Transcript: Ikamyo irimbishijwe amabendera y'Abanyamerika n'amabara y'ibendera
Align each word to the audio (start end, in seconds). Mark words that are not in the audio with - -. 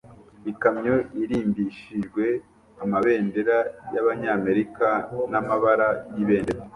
Ikamyo 0.51 0.95
irimbishijwe 1.21 2.23
amabendera 2.83 3.57
y'Abanyamerika 3.93 4.87
n'amabara 5.31 5.87
y'ibendera 6.15 6.61